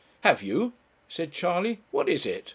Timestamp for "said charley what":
1.07-2.09